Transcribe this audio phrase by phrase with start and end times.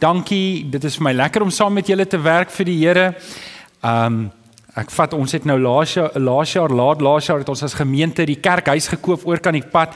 [0.00, 0.64] dankie.
[0.72, 3.10] Dit is vir my lekker om saam met julle te werk vir die Here.
[3.84, 4.30] Um
[4.74, 7.76] ek vat ons het nou laas jaar laas jaar laat laas jaar het ons as
[7.76, 9.92] gemeente die kerkhuis gekoop oor kan die pad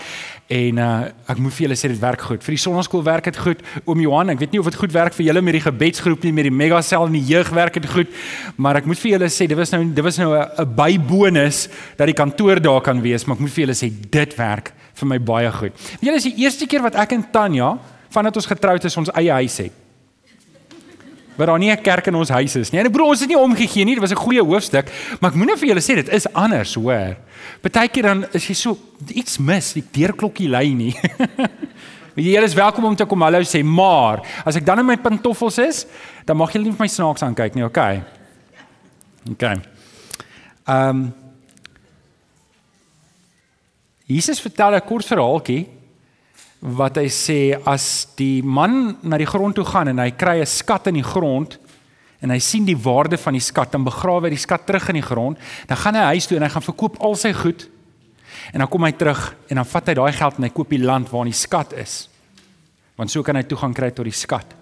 [0.53, 2.45] en uh ek moet vir julle sê dit werk goed.
[2.45, 3.65] Vir die sonnaskool werk dit goed.
[3.87, 6.37] Oom Johan, ek weet nie of dit goed werk vir julle met die gebedsgroep nie,
[6.43, 8.23] met die mega sel en die jeug werk dit goed.
[8.61, 12.05] Maar ek moet vir julle sê dit was nou dit was nou 'n bybonus dat
[12.05, 15.19] die kantoor daar kan wees, maar ek moet vir julle sê dit werk vir my
[15.19, 15.73] baie goed.
[16.05, 17.79] Julle is die eerste keer wat ek en Tanya
[18.09, 19.73] vandat ons getroud is ons eie huis het.
[21.39, 22.81] Maar daar nie 'n kerk in ons huis is nie.
[22.81, 23.95] En broer, ons het nie omgegee nie.
[23.95, 24.91] Dit was 'n goeie hoofstuk,
[25.21, 27.17] maar ek moet net vir julle sê dit is anders, hoor.
[27.61, 30.95] Partykeer dan is jy so iets mis, die deurklokkie lui nie.
[32.19, 35.59] Jy, is welkom om te kom hallo sê, maar as ek dan in my pantoffels
[35.59, 35.87] is,
[36.27, 38.03] dan mag julle nie vir my snaaks aankyk nie, okay?
[39.31, 39.61] Okay.
[40.67, 41.15] Ehm um,
[44.09, 45.69] Jesus vertel 'n kort verhaaltjie
[46.61, 50.47] wat hy sê as die man na die grond toe gaan en hy kry 'n
[50.47, 51.59] skat in die grond
[52.21, 54.99] en hy sien die waarde van die skat dan begrawe hy die skat terug in
[54.99, 57.69] die grond dan gaan hy huis toe en hy gaan verkoop al sy goed
[58.53, 60.83] en dan kom hy terug en dan vat hy daai geld en hy koop die
[60.83, 62.09] land waar die skat is.
[62.99, 64.58] Want so kan hy toegang kry tot die skat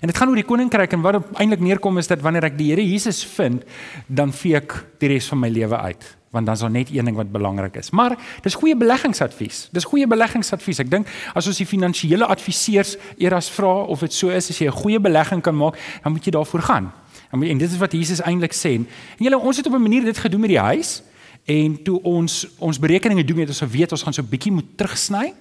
[0.00, 2.70] en dit gaan oor die koninkryk en wat eintlik neerkom is dat wanneer ek die
[2.72, 3.64] Here Jesus vind
[4.06, 7.04] dan vee ek die res van my lewe uit want dan is daar net een
[7.04, 7.90] ding wat belangrik is.
[7.90, 9.68] Maar dis goeie beleggingsadvies.
[9.72, 10.82] Dis goeie beleggingsadvies.
[10.84, 14.68] Ek dink as ons die finansiële adviseurs eers vra of dit so is as jy
[14.68, 16.92] 'n goeie belegging kan maak, dan moet jy daarvoor gaan.
[17.30, 18.74] En dit is wat Jesus eintlik sê.
[18.76, 18.86] En
[19.24, 21.02] julle ons het op 'n manier dit gedoen met die huis
[21.44, 24.76] en toe ons ons berekeninge doen het ons geweet ons gaan so 'n bietjie moet
[24.76, 25.34] terugsny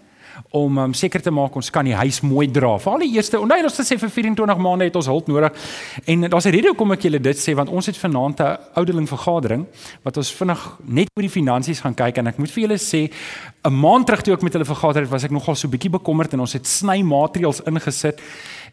[0.52, 2.78] om um, seker te maak ons kan die huis mooi dra.
[2.80, 5.54] Vir al die eerste, onthou ons het gesê vir 24 maande het ons hulp nodig.
[6.06, 9.08] En daar's 'n rede hoekom ek julle dit sê want ons het vanaand 'n ouderling
[9.08, 9.66] vergadering
[10.04, 13.12] wat ons vinnig net oor die finansies gaan kyk en ek moet vir julle sê
[13.66, 16.34] 'n maand terug toe ek met hulle vergader het, was ek nogal so bietjie bekommerd
[16.34, 18.22] en ons het sny maatreëls ingesit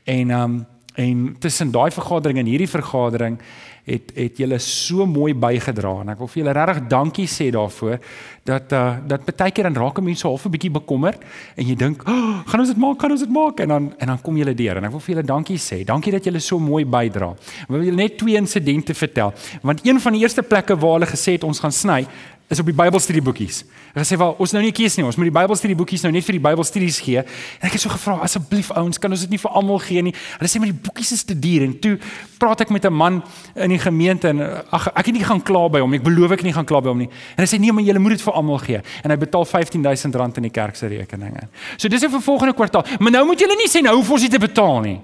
[0.04, 3.38] en um en tussen daai vergadering en hierdie vergadering
[3.84, 7.98] het het julle so mooi bygedra en ek wil vir julle regtig dankie sê daarvoor
[8.44, 11.20] dat uh dat baie keer dan raak mense half 'n bietjie bekommerd
[11.56, 12.98] en jy dink, oh, "Gaan ons dit maak?
[12.98, 15.14] Kan ons dit maak?" en dan en dan kom julle deur en ek wil vir
[15.14, 15.84] julle dankie sê.
[15.84, 17.30] Dankie dat julle so mooi bydra.
[17.62, 19.32] Ek wil julle net twee insidente vertel.
[19.62, 22.06] Want een van die eerste plekke waar hulle gesê het ons gaan sny,
[22.48, 23.62] is op die Bybelstudieboekies.
[23.94, 26.36] Hulle sê wel ons nou nie kies nie, ons moet die Bybelstudieboekies nou net vir
[26.36, 27.22] die Bybelstudies gee.
[27.24, 30.12] En ek het so gevra asseblief ouens, kan ons dit nie vir almal gee nie?
[30.36, 31.94] Hulle sê maar die boekies is te duur en toe
[32.42, 33.22] praat ek met 'n man
[33.54, 34.40] in die gemeente en
[34.70, 36.88] ag ek het nie gaan kla by hom, ek beloof ek nie gaan kla by
[36.88, 37.10] hom nie.
[37.36, 38.80] En hy sê nee, maar jy moet dit vir almal gee.
[39.02, 41.48] En hy betaal R15000 in die kerk se rekeninge.
[41.76, 42.84] So dis 'n vervolgende kwartaal.
[42.98, 45.00] Maar nou moet julle nie sê nou hoef ons nie te betaal nie.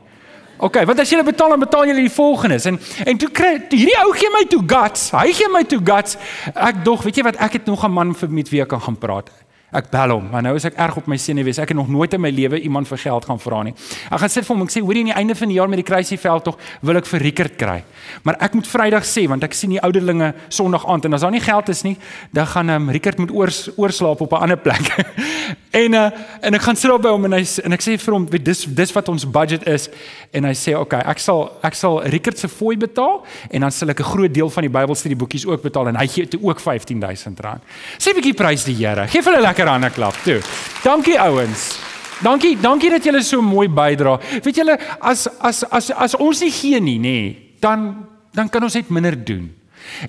[0.61, 2.67] OK, want as jy betaal dan betaal jy die volgendes.
[2.69, 2.77] En
[3.09, 5.09] en toe kry hierdie ou gee my toe guts.
[5.17, 6.19] Hy gee my toe guts.
[6.53, 8.81] Ek dog, weet jy wat, ek het nog 'n man vir met wie ek kan
[8.81, 9.31] gaan praat.
[9.71, 11.61] Ek bel hom, maar nou is ek erg op my senuwees.
[11.63, 13.75] Ek het nog nooit in my lewe iemand vir geld gaan vra nie.
[14.11, 15.79] Ek gaan sit vir hom, ek sê, hoorie, aan die einde van die jaar met
[15.79, 17.77] die kruisieveld tog wil ek vir Rickert kry.
[18.27, 21.35] Maar ek moet Vrydag sê want ek sien die ouderlinge Sondag aand en as daar
[21.35, 21.97] nie geld is nie,
[22.35, 24.91] dan gaan ehm um, Rickert moet oors oorslaap op 'n ander plek.
[25.85, 26.11] en uh
[26.41, 28.45] en ek gaan sit op by hom en hy en ek sê vir hom, weet
[28.45, 29.89] dis dis wat ons budget is
[30.33, 33.71] en hy sê, "Oké, okay, ek sal ek sal Rickert se fooi betaal en dan
[33.71, 36.59] sal ek 'n groot deel van die Bybelstudieboekies ook betaal en hy gee toe ook
[36.59, 37.61] R15000."
[37.99, 39.07] Sê 'n bietjie prys die Here.
[39.09, 40.41] Geef hulle lekker hande klap toe.
[40.85, 41.79] Dankie ouens.
[42.21, 44.19] Dankie, dankie dat julle so mooi bydra.
[44.45, 47.17] Weet julle as as as as ons nie gee nie, nê,
[47.61, 49.49] dan dan kan ons net minder doen.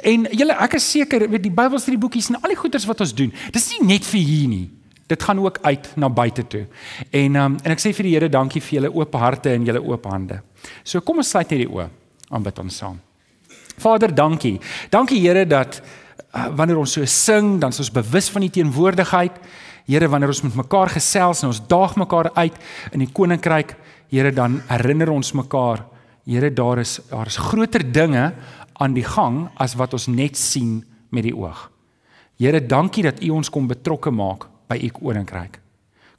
[0.03, 3.31] En julle ek is seker weet die Bybelstudieboekies en al die goeders wat ons doen,
[3.51, 4.67] dis nie net vir hier nie.
[5.11, 6.65] Dit gaan ook uit na buite toe.
[7.11, 9.81] En um, en ek sê vir die Here dankie vir julle oop harte en julle
[9.83, 10.41] oop hande.
[10.83, 11.87] So kom ons sluit net die oë.
[12.31, 12.99] Aanbid ons saam.
[13.81, 14.59] Vader, dankie.
[14.91, 15.81] Dankie Here dat
[16.31, 19.39] wanneer ons so sing, dan is ons bewus van die teenwoordigheid.
[19.89, 22.59] Here, wanneer ons met mekaar gesels en ons daag mekaar uit
[22.93, 23.75] in die koninkryk,
[24.11, 25.85] Here, dan herinner ons mekaar,
[26.27, 28.33] Here, daar is daar is groter dinge
[28.81, 30.81] aan die gang as wat ons net sien
[31.11, 31.69] met die oog.
[32.39, 35.59] Here, dankie dat U ons kom betrokke maak by U koninkryk.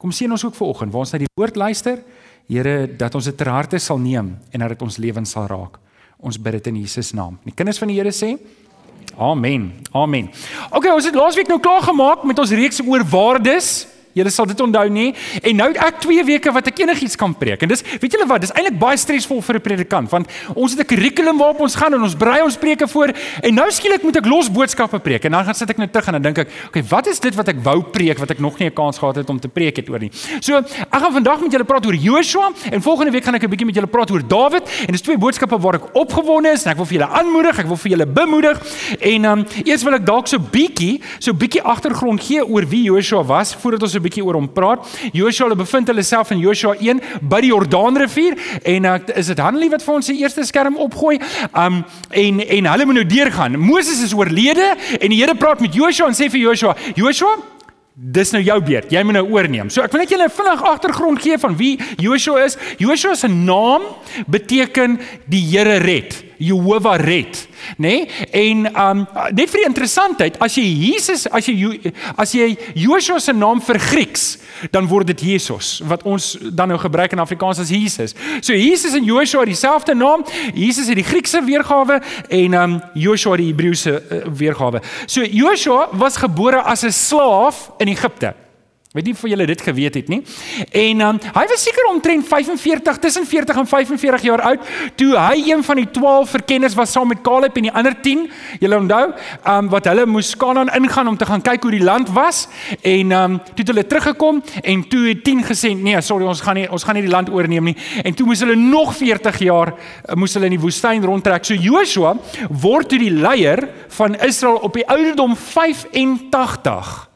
[0.00, 2.02] Kom sien ons ook vanoggend waar ons na die woord luister,
[2.48, 5.78] Here, dat ons dit ter harte sal neem en dat dit ons lewens sal raak.
[6.22, 7.38] Ons bid dit in Jesus naam.
[7.46, 8.34] Die kinders van die Here sê
[9.16, 9.72] Amen.
[9.92, 10.30] Amen.
[10.70, 13.86] OK, ons het laasweek nou klaar gemaak met ons reeks oor waardes.
[14.12, 15.14] Julle sal dit onthou nie.
[15.42, 17.62] En nou het ek 2 weke wat ek enigiets kan preek.
[17.62, 20.80] En dis weet julle wat, dis eintlik baie stresvol vir 'n predikant want ons het
[20.80, 23.12] 'n kurrikulum waarop ons gaan en ons brei ons preke voor
[23.42, 25.24] en nou skielik moet ek los boodskappe preek.
[25.24, 27.34] En dan gaan sit ek net terug en dan dink ek, okay, wat is dit
[27.34, 29.76] wat ek wou preek wat ek nog nie 'n kans gehad het om te preek
[29.76, 30.10] het oor nie.
[30.40, 33.50] So, ek gaan vandag met julle praat oor Joshua en volgende week gaan ek 'n
[33.50, 36.70] bietjie met julle praat oor Dawid en dis twee boodskappe waar ek opgewonde is en
[36.72, 38.56] ek wil vir julle aanmoedig, ek wil vir julle bemoedig.
[39.00, 42.84] En ehm um, eers wil ek dalk so bietjie, so bietjie agtergrond gee oor wie
[42.84, 44.86] Joshua was voordat ons bietjie oor hom praat.
[45.12, 48.36] Joshua hulle bevind hulle self in Joshua 1 by die Jordaanrivier
[48.74, 51.18] en uh, is dit Hanlie wat vir ons die eerste skerm opgooi.
[51.54, 53.58] Um en en hulle moet nou deurgaan.
[53.58, 57.36] Moses is oorlede en die Here praat met Joshua en sê vir Joshua: "Joshua,
[57.92, 58.88] Dis nou jou beurt.
[58.88, 59.68] Jy moet nou oorneem.
[59.68, 62.56] So ek wil net julle 'n vinnig agtergrond gee van wie Joshua is.
[62.78, 63.82] Joshua se naam
[64.26, 66.24] beteken die Here red.
[66.38, 67.48] Jehovah red,
[67.82, 67.96] nê?
[68.06, 68.28] Nee?
[68.32, 69.02] En um
[69.34, 73.80] net vir die interessantheid, as jy Jesus, as jy as jy Joshua se naam vir
[73.90, 74.26] Grieks,
[74.70, 78.14] dan word dit Jesus wat ons dan nou gebruik in Afrikaans as Jesus.
[78.40, 80.24] So Jesus en Joshua het dieselfde naam.
[80.54, 84.82] Jesus het die Griekse weergawe en um Joshua die Hebreëse uh, weergawe.
[85.06, 88.41] So Joshua was gebore as 'n slaaf in Egipte.
[88.92, 90.18] Weet nie of julle dit geweet het nie.
[90.76, 94.66] En um, hy was seker omtrent 45 tussen 40 en 45 jaar oud
[95.00, 98.26] toe hy een van die 12 verkenners was saam met Caleb en die ander 10.
[98.60, 99.06] Julle onthou,
[99.48, 102.42] um, wat hulle moes Kanaan ingaan om te gaan kyk hoe die land was
[102.82, 106.60] en um, toe het hulle teruggekom en toe het 10 gesê nee, sorry, ons gaan
[106.60, 107.76] nie ons gaan nie die land oorneem nie.
[108.04, 111.48] En toe moes hulle nog 40 jaar uh, moes hulle in die woestyn rondtrek.
[111.48, 112.12] So Joshua
[112.50, 113.64] word toe die leier
[113.96, 117.11] van Israel op die ouderdom 85.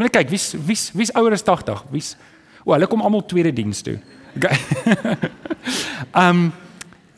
[0.00, 1.84] Maar kyk, wie's wie's wie's ouer as 80?
[1.92, 2.14] Wie's
[2.64, 3.98] O, hulle kom almal tweede diens toe.
[4.36, 4.56] Okay.
[6.16, 6.48] um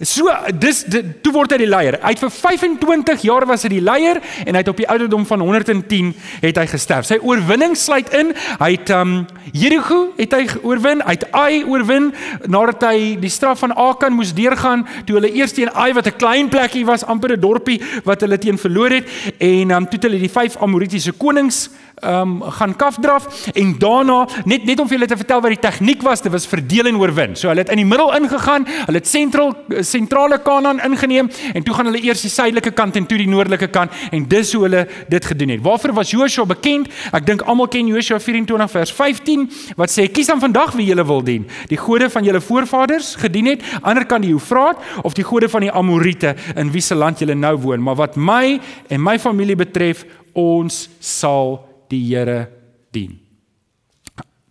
[0.03, 0.27] So
[0.59, 1.95] dis dit, toe word hy die leier.
[2.03, 5.23] Hy het vir 25 jaar was hy die leier en hy het op die ouderdom
[5.29, 6.09] van 110
[6.43, 7.07] het hy gesterf.
[7.07, 8.33] Sy oorwinning sluit in.
[8.59, 9.13] Hy het um
[9.55, 11.05] Jerigo het hy oorwin.
[11.07, 12.11] Hy het Ai oorwin
[12.51, 16.19] nadat hy die straf van Akan moes deurgaan toe hulle eers teen Ai wat 'n
[16.19, 19.07] klein plekkie was, amper 'n dorpie wat hulle teen verloor het
[19.39, 21.71] en um toe het hulle die vyf Amoritiese konings
[22.03, 26.03] um gaan kafdraf en daarna net net om vir julle te vertel wat die tegniek
[26.03, 27.37] was, dit was verdeel en oorwin.
[27.39, 29.55] So hulle het in die middel ingegaan, hulle het sentraal
[29.87, 33.69] sentrale Kanaan ingeneem en toe gaan hulle eers die suidelike kant en toe die noordelike
[33.75, 35.63] kant en dis hoe hulle dit gedoen het.
[35.63, 36.91] Waarvoor was Joshua bekend?
[37.15, 41.07] Ek dink almal ken Joshua 24 vers 15 wat sê kies dan vandag wie julle
[41.07, 41.47] wil dien.
[41.71, 45.67] Die gode van julle voorvaders gedien het, ander kan die Eufraat of die gode van
[45.67, 47.83] die Amorite in wie se land julle nou woon.
[47.83, 48.59] Maar wat my
[48.89, 51.61] en my familie betref, ons sal
[51.93, 52.49] die Here
[52.93, 53.19] dien.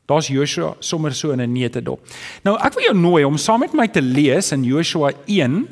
[0.09, 1.99] Daar's Joshua sommer so in 'n neutedop.
[2.43, 5.67] Nou ek wil jou nooi om saam met my te lees in Joshua 1.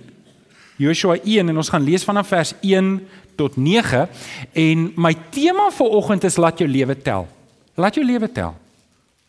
[0.78, 4.08] Joshua 1 en ons gaan lees vanaf vers 1 tot 9
[4.54, 7.28] en my tema vir oggend is laat jou lewe tel.
[7.76, 8.56] Laat jou lewe tel.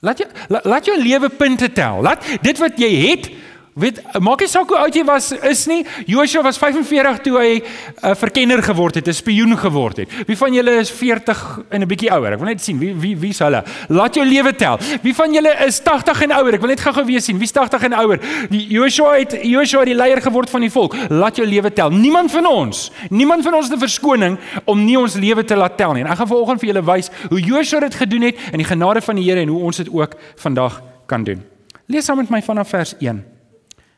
[0.00, 2.02] Laat jou laat jou lewe punte tel.
[2.02, 3.30] Laat dit wat jy het
[3.78, 5.84] Weet, maak nie saak hoe oud jy was is nie.
[6.10, 7.62] Joshua was 45 toe hy 'n
[8.02, 10.08] uh, verkenner geword het, 'n spioen geword het.
[10.26, 12.32] Wie van julle is 40 en 'n bietjie ouer?
[12.32, 13.62] Ek wil net sien wie wie wie's hulle.
[13.88, 14.78] Laat jou lewe tel.
[15.02, 16.54] Wie van julle is 80 en ouer?
[16.54, 18.18] Ek wil net gou-gou weer sien wie's 80 en ouer.
[18.50, 20.96] Die Joshua het Joshua die leier geword van die volk.
[21.08, 21.90] Laat jou lewe tel.
[21.90, 25.76] Niemand van ons, niemand van ons het 'n verskoning om nie ons lewe te laat
[25.76, 26.02] tel nie.
[26.02, 29.00] En ek gaan vanoggend vir julle wys hoe Joshua dit gedoen het in die genade
[29.00, 31.42] van die Here en hoe ons dit ook vandag kan doen.
[31.86, 33.29] Lees saam met my vanaf vers 1.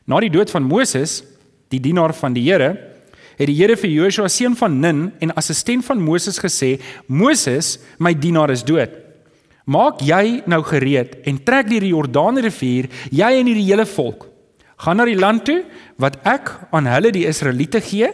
[0.05, 1.21] Na die dood van Moses,
[1.71, 2.73] die dienaar van die Here,
[3.37, 8.13] het die Here vir Joshua seun van Nun en assistent van Moses gesê: "Moses, my
[8.13, 8.91] dienaar is dood.
[9.65, 14.27] Maak jy nou gereed en trek deur die Jordaanrivier, jy en die hele volk.
[14.77, 15.63] Gaan na die land toe
[15.97, 18.11] wat ek aan hulle die Israeliete gee."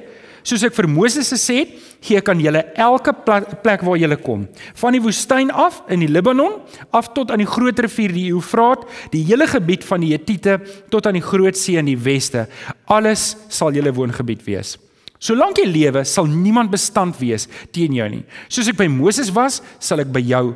[0.49, 4.47] Soos ek vir Moses gesê het, gee ek aan julle elke plek waar julle kom.
[4.79, 6.55] Van die woestyn af in die Libanon
[6.95, 10.57] af tot aan die groot rivier die Eufraat, die hele gebied van die Hittite
[10.89, 12.47] tot aan die groot see in die weste.
[12.89, 14.77] Alles sal julle woongebied wees.
[15.19, 18.23] Solank jy lewe, sal niemand bestand wees teen jou nie.
[18.47, 20.47] Soos ek by Moses was, sal ek by jou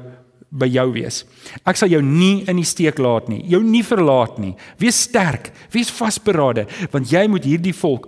[0.53, 1.23] by jou wees.
[1.65, 4.53] Ek sal jou nie in die steek laat nie, jou nie verlaat nie.
[4.81, 8.07] Wees sterk, wees vasberade, want jy moet hierdie volk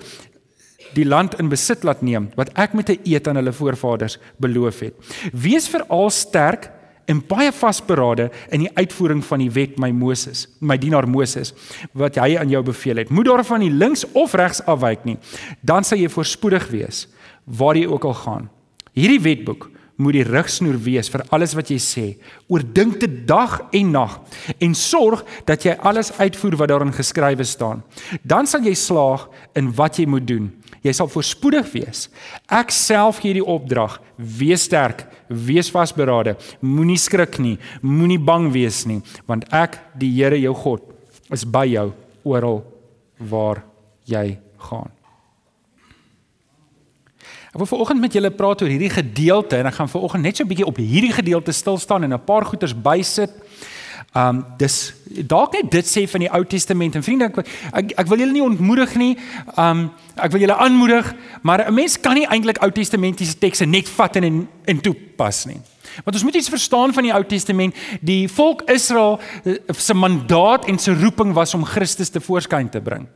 [0.96, 4.80] die land in besit laat neem wat ek met 'n eed aan hulle voorvaders beloof
[4.80, 4.94] het.
[5.34, 6.72] Wees veral sterk
[7.06, 11.54] en baie vasberade in die uitvoering van die wet my Moses, my dienaar Moses
[11.94, 13.10] wat hy aan jou beveel het.
[13.10, 15.18] Moet daarvan nie links of regs afwyk nie,
[15.62, 17.08] dan sal jy voorspoedig wees
[17.46, 18.50] waar jy ook al gaan.
[18.94, 19.70] Hierdie wetboek
[20.02, 22.06] moet die rigsnoer wees vir alles wat jy sê.
[22.52, 24.18] Oordink dit dag en nag
[24.60, 27.84] en sorg dat jy alles uitvoer wat daarin geskrywe staan.
[28.24, 30.50] Dan sal jy slaag in wat jy moet doen.
[30.86, 32.08] Jy sal voorspoedig wees.
[32.52, 38.84] Ek self gee die opdrag: wees sterk, wees vasberade, moenie skrik nie, moenie bang wees
[38.86, 40.86] nie, want ek, die Here jou God,
[41.34, 41.90] is by jou
[42.26, 42.62] oral
[43.18, 43.64] waar
[44.06, 44.38] jy
[44.70, 44.94] gaan.
[47.56, 50.44] Ek wil vanoggend met julle praat oor hierdie gedeelte en ek gaan vanoggend net so
[50.44, 53.32] 'n bietjie op hierdie gedeelte stil staan en 'n paar goeters bysit.
[54.14, 58.08] Um dis dalk net dit sê van die Ou Testament en vriende ek ek, ek
[58.08, 59.18] wil julle nie ontmoedig nie.
[59.58, 63.90] Um ek wil julle aanmoedig, maar 'n mens kan nie eintlik Ou Testamentiese tekste net
[63.90, 65.62] vat en en, en toepas nie.
[66.04, 67.76] Want ons moet iets verstaan van die Ou Testament.
[68.02, 72.82] Die volk Israel eh, se mandaat en se roeping was om Christus te voorskyn te
[72.82, 73.08] bring.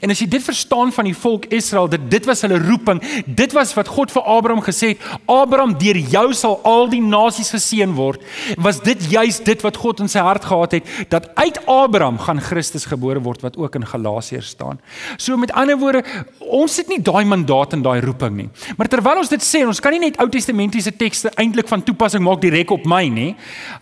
[0.00, 3.52] En as jy dit verstaan van die volk Israel, dat dit was hulle roeping, dit
[3.56, 7.92] was wat God vir Abraham gesê het, Abraham deur jou sal al die nasies geseën
[7.94, 8.22] word,
[8.58, 12.42] was dit juis dit wat God in sy hart gehad het dat uit Abraham gaan
[12.42, 14.80] Christus gebore word wat ook in Galasiërs staan.
[15.16, 16.04] So met ander woorde,
[16.38, 18.48] ons het nie daai mandaat en daai roeping nie.
[18.76, 22.24] Maar terwyl ons dit sê, ons kan nie net Ou Testamentiese tekste eintlik van toepassing
[22.24, 23.34] maak direk op my nie.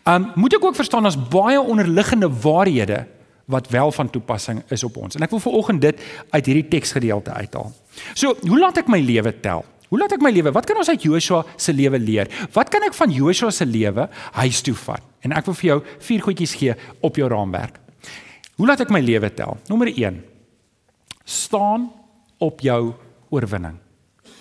[0.08, 3.06] Um moet ek ook verstaan as baie onderliggende waarhede
[3.48, 5.16] wat wel van toepassing is op ons.
[5.16, 7.72] En ek wil veraloggend dit uit hierdie teksgedeelte uithaal.
[8.12, 9.64] So, hoe laat ek my lewe tel?
[9.88, 10.52] Hoe laat ek my lewe?
[10.52, 12.28] Wat kan ons uit Joshua se lewe leer?
[12.52, 15.04] Wat kan ek van Joshua se lewe huis toe vat?
[15.24, 15.78] En ek wil vir jou
[16.10, 16.74] vier goedjies gee
[17.04, 17.80] op jou raamwerk.
[18.60, 19.56] Hoe laat ek my lewe tel?
[19.70, 20.20] Nommer 1.
[21.24, 21.88] Staan
[22.42, 22.82] op jou
[23.32, 23.78] oorwinning.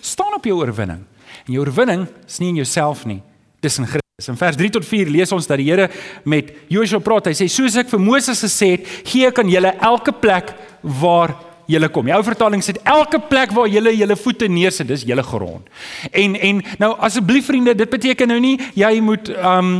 [0.04, 1.06] Staan op jou oorwinning.
[1.46, 3.22] En jou oorwinning is nie in jouself nie,
[3.64, 4.07] dis in Christus.
[4.26, 5.84] In vers 3 tot 4 lees ons dat die Here
[6.26, 7.28] met Joshua praat.
[7.30, 10.50] Hy sê soos ek vir Moses gesê het, gee ek aan julle elke plek
[10.98, 11.36] waar
[11.70, 12.08] julle kom.
[12.10, 15.70] Die ou vertaling sê elke plek waar julle julle voete neersit, dis julle grond.
[16.10, 19.70] En en nou asseblief vriende, dit beteken nou nie jy moet um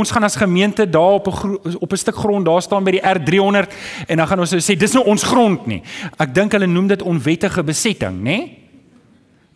[0.00, 3.06] ons gaan as gemeente daar op 'n op 'n stuk grond daar staan by die
[3.06, 3.70] R300
[4.08, 5.82] en dan gaan ons sê dis nou ons grond nie.
[6.18, 8.34] Ek dink hulle noem dit onwettige besetting, nê?
[8.34, 8.59] Nee?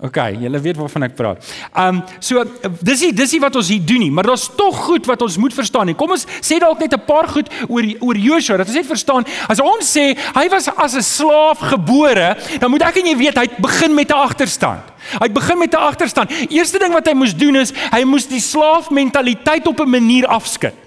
[0.02, 1.50] OK, julle weet waarvan ek praat.
[1.78, 2.42] Um so
[2.82, 5.36] dis nie dis nie wat ons hier doen nie, maar daar's tog goed wat ons
[5.38, 5.94] moet verstaan nie.
[5.94, 9.24] Kom ons sê dalk net 'n paar goed oor oor Joshua dat ons net verstaan.
[9.48, 13.38] As ons sê hy was as 'n slaaf gebore, dan moet ek en jy weet
[13.38, 14.82] hy begin met 'n agterstand.
[15.22, 16.30] Hy begin met 'n agterstand.
[16.50, 20.83] Eerste ding wat hy moes doen is hy moes die slaafmentaliteit op 'n manier afskud.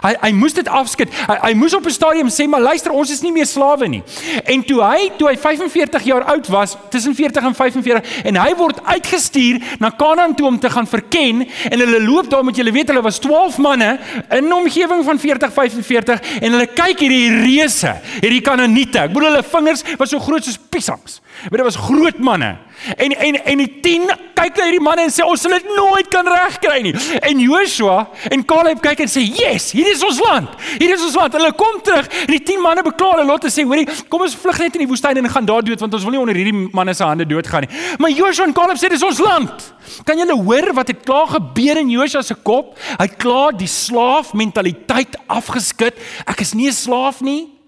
[0.00, 1.10] Hy hy moes dit afskud.
[1.26, 4.02] Hy, hy moes op 'n stadium sê maar luister, ons is nie meer slawe nie.
[4.44, 8.54] En toe hy toe hy 45 jaar oud was, tussen 40 en 45 en hy
[8.54, 12.72] word uitgestuur na Kanaan toe om te gaan verken en hulle loop daar met julle
[12.72, 13.98] weet hulle was 12 manne
[14.30, 18.98] in 'n omgewing van 40 45 en hulle kyk hierdie reuse, hierdie Kanaaniete.
[18.98, 21.20] Ek bedoel hulle vingers was so groot soos piesangs.
[21.50, 22.56] Maar dit was groot manne.
[22.96, 26.08] En en en die 10 kyk na hierdie manne en sê ons sal dit nooit
[26.12, 26.94] kan regkry nie.
[27.20, 30.48] En Joshua en Caleb kyk en sê, "Yes, hier is ons land.
[30.78, 33.50] Hier is ons land." Hulle kom terug en die 10 manne bekla hulle lot en
[33.50, 36.02] sê, "Hoorie, kom ons vlug net in die woestyn en gaan daar dood want ons
[36.02, 39.02] wil nie onder hierdie manne se hande doodgaan nie." Maar Joshua en Caleb sê, "Dis
[39.02, 42.78] ons land." Kan julle hoor wat het klaar gebeur in Joshua se kop?
[42.98, 45.94] Hy het klaar die slaaf mentaliteit afgeskit.
[46.26, 47.59] Ek is nie 'n slaaf nie.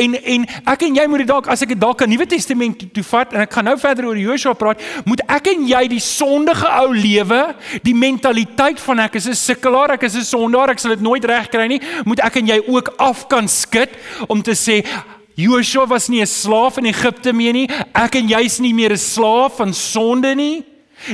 [0.00, 2.78] En en ek en jy moet dit dalk as ek dit dalk aan Nuwe Testament
[2.80, 5.82] toe, toe vat en ek gaan nou verder oor Joshua praat, moet ek en jy
[5.92, 7.42] die sondige ou lewe,
[7.84, 11.24] die mentaliteit van ek is 'n sukkelaar, ek is 'n sondaar, ek sal dit nooit
[11.24, 13.90] regkry nie, moet ek en jy ook af kan skud
[14.28, 14.84] om te sê
[15.36, 18.92] Joshua was nie 'n slaaf in Egipte meer nie, ek en jy is nie meer
[18.92, 20.64] 'n slaaf van sonde nie.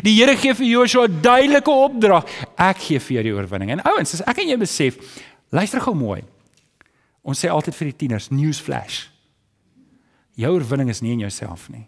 [0.03, 2.25] Die Here gee vir Joshua 'n duidelike opdrag.
[2.57, 3.71] Ek gee vir jou die oorwinning.
[3.73, 4.97] En ouens, as ek en jy besef,
[5.51, 6.23] luister gou mooi.
[7.25, 9.09] Ons sê altyd vir die tieners, news flash.
[10.37, 11.87] Jou oorwinning is nie in jouself nie.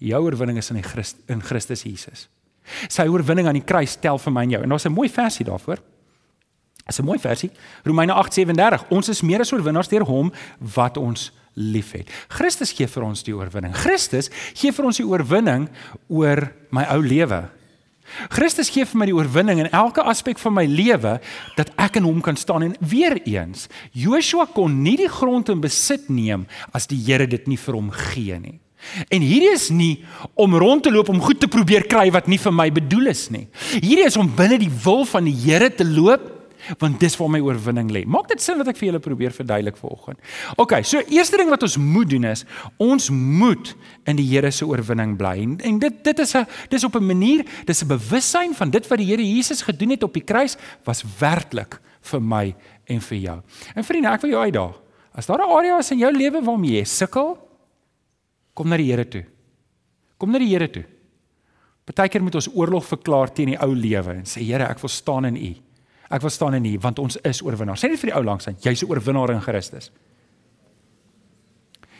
[0.00, 2.26] Jou oorwinning is in die Christ, in Christus Jesus.
[2.88, 4.62] Sy oorwinning aan die kruis tel vir my en jou.
[4.62, 5.78] En daar's 'n mooi versie daarvoor.
[6.86, 7.50] Dis 'n mooi versie.
[7.84, 8.84] Romeine 8:37.
[8.90, 12.10] Ons is meer as oorwinnaars deur hom wat ons liefhet.
[12.28, 13.74] Christus gee vir ons die oorwinning.
[13.74, 15.68] Christus gee vir ons die oorwinning
[16.08, 17.50] oor my ou lewe.
[18.32, 21.18] Christus gee vir my die oorwinning in elke aspek van my lewe
[21.58, 25.62] dat ek in hom kan staan en weer eens Joshua kon nie die grond in
[25.62, 28.58] besit neem as die Here dit nie vir hom gee nie.
[29.12, 30.04] En hierdie is nie
[30.40, 33.26] om rond te loop om goed te probeer kry wat nie vir my bedoel is
[33.32, 33.46] nie.
[33.76, 36.39] Hierdie is om binne die wil van die Here te loop
[36.78, 38.04] want dis waar my oorwinning lê.
[38.06, 40.18] Maak dit sin wat ek vir julle probeer verduidelik vanoggend.
[40.56, 42.44] OK, so eerste ding wat ons moet doen is
[42.78, 43.74] ons moet
[44.06, 45.36] in die Here se oorwinning bly.
[45.42, 48.86] En, en dit dit is 'n dis op 'n manier, dis 'n bewussyn van dit
[48.88, 52.54] wat die Here Jesus gedoen het op die kruis was werklik vir my
[52.86, 53.38] en vir jou.
[53.74, 54.76] En vriende, ek wil jou uitdaag.
[55.14, 57.38] As daar 'n area is in jou lewe waarmee jy sukkel,
[58.54, 59.24] kom na die Here toe.
[60.18, 60.84] Kom na die Here toe.
[61.84, 65.24] Partykeer moet ons oorlog verklaar teen die ou lewe en sê Here, ek wil staan
[65.24, 65.54] in U.
[66.10, 67.84] Ek wil staan in U want ons is oorwinnaars.
[67.84, 69.90] Sê net vir die ou langs aan, jy's 'n oorwinnaar in Christus.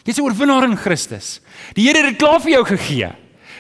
[0.05, 1.41] Jy's 'n oorwinnaar in Christus.
[1.75, 3.13] Die Here het dit klaar vir jou gegee.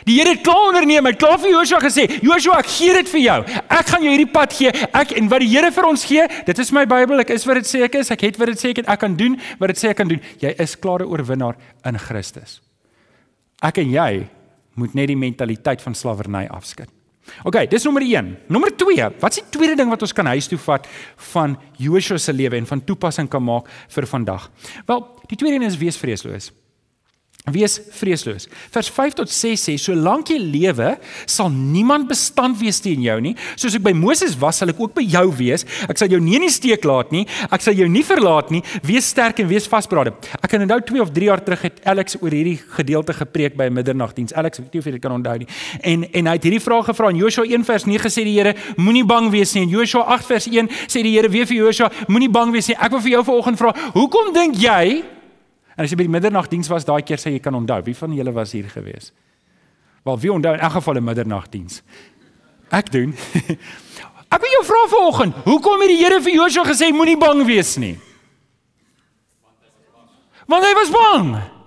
[0.06, 1.04] Die Here het klaar onderneem.
[1.04, 3.44] Hy het klaar vir Joshua gesê, "Joshua, ek gee dit vir jou.
[3.68, 4.68] Ek gaan jou hierdie pad gee.
[4.68, 7.20] Ek en wat die Here vir ons gee, dit is my Bybel.
[7.20, 8.10] Ek is wat dit sê ek is.
[8.10, 8.88] Ek het wat dit sê ek het.
[8.88, 10.20] Ek kan doen wat dit sê ek kan doen.
[10.40, 12.60] Jy is klare oorwinnaar in Christus."
[13.62, 14.28] Ek en jy
[14.74, 16.88] moet net die mentaliteit van slawerny afskud.
[17.44, 18.30] OK, dis nommer 1.
[18.48, 20.88] Nommer 2, wat is die tweede ding wat ons kan huis toe vat
[21.32, 24.50] van Joshua se lewe en van toepassing kan maak vir vandag?
[24.88, 26.50] Wel, die tweede een is wees vreesloos.
[27.48, 28.48] Wees vreesloos.
[28.70, 33.34] Vers 5 tot 6 sê: "Solank jy lewe, sal niemand bestand wees teen jou nie.
[33.56, 35.64] Soos ek by Moses was, sal ek ook by jou wees.
[35.88, 37.26] Ek sal jou nie in die steek laat nie.
[37.50, 38.62] Ek sal jou nie verlaat nie.
[38.82, 42.16] Wees sterk en wees vasberade." Ek kan onthou 2 of 3 jaar terug het Alex
[42.20, 44.34] oor hierdie gedeelte gepreek by 'n middernagdiens.
[44.34, 45.48] Alex, ek weet nie of jy dit kan onthou nie.
[45.80, 48.54] En en hy het hierdie vraag gevra in Joshua 1 vers 9 sê die Here:
[48.76, 51.90] "Moenie bang wees nie." En Joshua 8 vers 1 sê die Here weer vir Joshua:
[52.06, 55.02] "Moenie bang wees nie." Ek wil vir jou vanoggend vra: "Hoekom dink jy
[55.80, 58.12] En as jy by die middernagdiens was daai keer sê jy kan onthou, wie van
[58.12, 59.14] julle was hier gewees?
[60.04, 61.80] Wel, wie onthou in elk geval 'n middernagdiens?
[62.68, 63.14] Ek doen.
[64.34, 67.78] Ek wil jou vra vanoggend, hoekom het die Here vir Joshua gesê moenie bang wees
[67.80, 67.96] nie?
[70.46, 71.32] Want hy was bang.
[71.32, 71.59] Hy was bang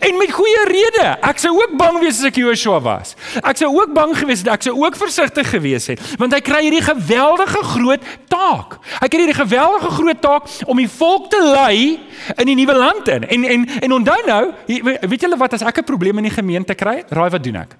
[0.00, 1.06] en met goeie rede.
[1.24, 3.14] Ek sou ook bang wees as ek Joshua was.
[3.42, 6.62] Ek sou ook bang gewees het, ek sou ook versigtig gewees het, want hy kry
[6.66, 8.78] hierdie geweldige groot taak.
[9.00, 11.98] Hy kry hierdie geweldige groot taak om die volk te lei
[12.36, 13.28] in die nuwe land in.
[13.28, 16.74] En en en onthou nou, weet julle wat as ek 'n probleem in die gemeente
[16.74, 17.04] kry?
[17.08, 17.76] Raai wat doen ek?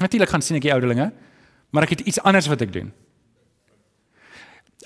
[0.00, 1.12] Natuurlik gaan sien ek die ouderlinge,
[1.70, 2.92] maar ek het iets anders wat ek doen.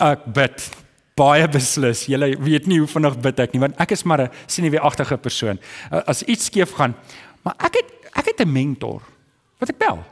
[0.00, 0.83] Ek bid
[1.18, 2.06] baie beslis.
[2.10, 5.58] Julle weet nie hoe vinnig bid ek nie, want ek is maar 'n sineweagtige persoon.
[5.90, 6.94] As iets skeef gaan,
[7.42, 9.02] maar ek het ek het 'n mentor.
[9.58, 10.04] Wat ek bel.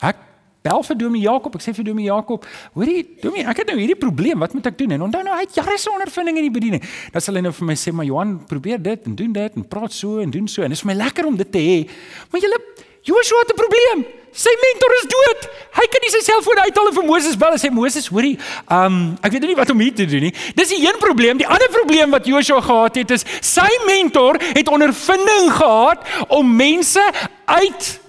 [0.00, 0.16] Ek
[0.62, 1.54] bel vir Domie Jakob.
[1.54, 4.38] Ek sê vir Domie Jakob, hoorie, Domie, ek het nou hierdie probleem.
[4.38, 4.90] Wat moet ek doen?
[4.90, 6.82] En onthou nou, hy het jare se ondervinding in die bediening.
[7.12, 9.68] Dan sal hy nou vir my sê, "Maar Johan, probeer dit en doen dit en
[9.68, 11.88] praat so en doen so." En dit is vir my lekker om dit te hê.
[12.30, 12.60] Maar julle
[13.08, 14.06] Joshua het 'n probleem.
[14.32, 15.40] Sy mentor is dood.
[15.78, 18.38] Hy kan nie sy selfoon uithaal en vir Moses bel en sê Moses, hoorie,
[18.70, 20.34] um ek weet nie wat om hier te doen nie.
[20.54, 21.40] Dis die een probleem.
[21.40, 27.02] Die ander probleem wat Joshua gehad het is sy mentor het ondervinding gehad om mense
[27.44, 28.00] uit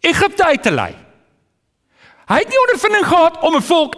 [0.00, 0.94] Egipte uit te lei.
[2.30, 3.94] Hy het nie ondervinding gehad om 'n volk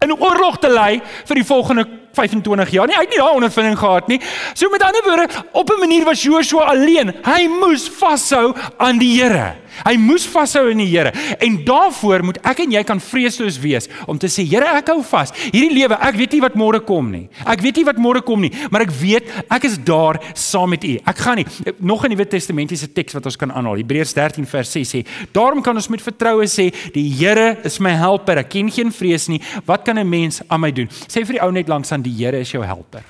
[0.00, 2.96] in oorlog te lei vir die volgende 25 jaar nie.
[2.96, 4.20] Hy het nie daai ondervinding gehad nie.
[4.54, 7.14] So met ander woorde, op 'n manier was Joshua alleen.
[7.24, 9.54] Hy moes vashou aan die Here.
[9.86, 11.12] Hy moes vashou in die Here.
[11.40, 15.02] En daarvoor moet ek en jy kan vreesloos wees om te sê, Here, ek hou
[15.02, 15.32] vas.
[15.50, 17.28] Hierdie lewe, ek weet nie wat môre kom nie.
[17.46, 20.84] Ek weet nie wat môre kom nie, maar ek weet ek is daar saam met
[20.84, 20.96] U.
[21.06, 21.46] Ek gaan nie
[21.78, 23.76] nog 'n Nuwe Testamentiese teks wat ons kan aanhaal.
[23.76, 27.90] Hebreërs 13 vers 6 sê, daarom kan ons met vertroue sê, die Here is my
[27.90, 28.38] helper.
[28.38, 29.40] Ek ken geen vrees nie.
[29.66, 30.88] Wat kan 'n mens aan my doen?
[30.88, 33.04] Sê vir die ou net langs aan die Here is jou helper.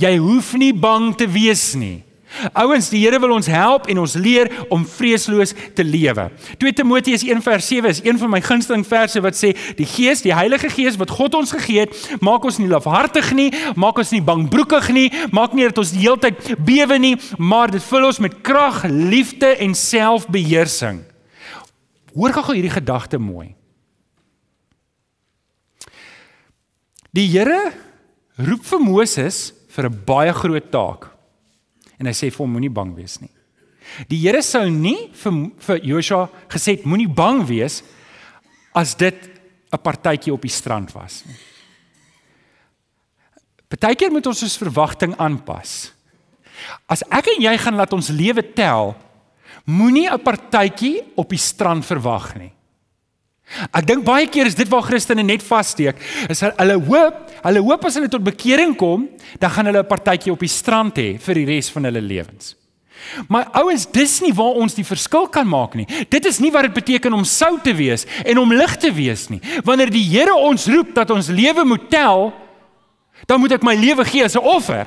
[0.00, 2.02] Jy hoef nie bang te wees nie.
[2.54, 6.28] Ouens, die Here wil ons help en ons leer om vreesloos te lewe.
[6.62, 10.70] 2 Timoteus 1:7 is een van my gunsteling verse wat sê die Gees, die Heilige
[10.70, 14.90] Gees wat God ons gegee het, maak ons nie lafhartig nie, maak ons nie bangbroekig
[14.94, 18.40] nie, maak nie dat ons die hele tyd bewe nie, maar dit vul ons met
[18.42, 21.02] krag, liefde en selfbeheersing.
[22.14, 23.54] Hoor gou hierdie gedagte mooi.
[27.12, 27.72] Die Here
[28.38, 31.09] roep vir Moses vir 'n baie groot taak
[32.00, 33.30] en hy sê vir hom moenie bang wees nie.
[34.08, 37.82] Die Here sou nie vir vir Joshua gesê het moenie bang wees
[38.74, 39.30] as dit
[39.72, 41.36] 'n partytjie op die strand was nie.
[43.70, 45.92] Partykeer moet ons ons verwagting aanpas.
[46.90, 48.96] As ek en jy gaan laat ons lewe tel,
[49.64, 52.52] moenie 'n partytjie op die strand verwag nie.
[53.72, 55.96] Ek dink baie keer is dit waar Christene net vassteek.
[56.28, 60.32] Is hulle hoop, hulle hoop as hulle tot bekering kom, dan gaan hulle 'n partytjie
[60.32, 62.56] op die strand hê vir die res van hulle lewens.
[63.28, 65.86] Maar ouens, dis nie waar ons die verskil kan maak nie.
[66.08, 69.28] Dit is nie wat dit beteken om sout te wees en om lig te wees
[69.28, 69.40] nie.
[69.64, 72.32] Wanneer die Here ons roep dat ons lewe moet tel,
[73.26, 74.86] dan moet ek my lewe gee as 'n offer.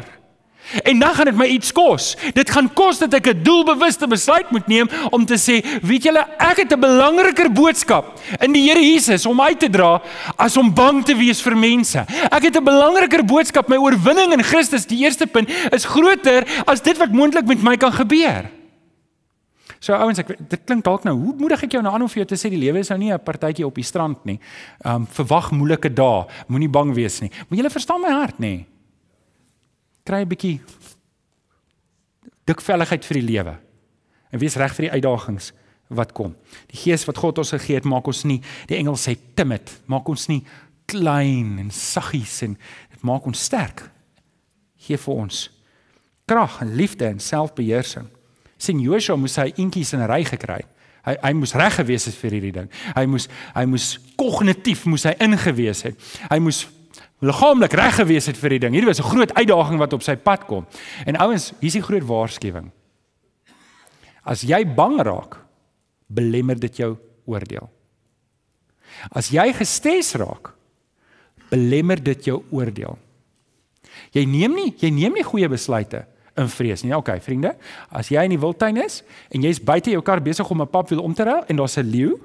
[0.83, 2.13] En dan gaan dit my iets kos.
[2.33, 6.25] Dit gaan kos dat ek 'n doelbewuste besluit moet neem om te sê, weet julle,
[6.37, 10.01] ek het 'n belangriker boodskap in die Here Jesus om uit te dra
[10.37, 12.05] as om bang te wees vir mense.
[12.31, 16.81] Ek het 'n belangriker boodskap, my oorwinning in Christus, die eerste punt, is groter as
[16.81, 18.49] dit wat moontlik met my kan gebeur.
[19.79, 22.23] So ouens, ek dit klink dalk nou, hoe moedig ek jou nou aan om vir
[22.23, 24.39] jou te sê die lewe is nou nie 'n partytjie op die strand nie.
[24.85, 27.31] Um verwag moeilike dae, moenie bang wees nie.
[27.49, 28.39] Maar jy verstaan my hart nê.
[28.39, 28.72] Nee
[30.03, 30.61] kry 'n bietjie
[32.45, 33.57] dikvelligheid vir die lewe.
[34.31, 35.51] En wees reg vir die uitdagings
[35.87, 36.35] wat kom.
[36.67, 40.07] Die gees wat God ons gegee het, maak ons nie, die engel sê timid, maak
[40.09, 40.43] ons nie
[40.89, 42.57] klein en saggies en
[42.91, 43.85] dit maak ons sterk.
[44.75, 45.49] Gee vir ons
[46.25, 48.07] krag en liefde en selfbeheersing.
[48.57, 50.61] Sien Joshua moes hy eentjies in 'n ry gekry.
[51.03, 52.69] Hy hy moes reg gewees het vir hierdie ding.
[52.95, 55.99] Hy moes hy moes kognitief moes hy ingewees het.
[56.29, 56.67] Hy moes
[57.23, 58.75] liggaamlik reg gewees het vir die ding.
[58.75, 60.65] Hierdie was 'n groot uitdaging wat op sy pad kom.
[61.05, 62.71] En ouens, hier's die groot waarskuwing.
[64.25, 65.37] As jy bang raak,
[66.07, 67.69] belemmer dit jou oordeel.
[69.11, 70.53] As jy gestres raak,
[71.49, 72.97] belemmer dit jou oordeel.
[74.11, 76.05] Jy neem nie, jy neem nie goeie besluite
[76.37, 76.93] in vrees nie.
[76.95, 77.55] Okay, vriende,
[77.91, 81.01] as jy in die wildtuin is en jy's buite jou kar besig om 'n papwiel
[81.01, 82.19] om te ry en daar's 'n leeu,